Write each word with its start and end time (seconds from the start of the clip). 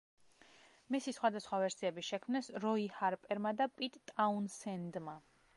მისი 0.95 1.13
სხვადასხვა 1.17 1.59
ვერსიები 1.65 2.05
შექმნეს 2.09 2.51
როი 2.65 2.89
ჰარპერმა 2.97 3.55
და 3.63 3.71
პიტ 3.79 4.03
ტაუნსენდმა. 4.15 5.19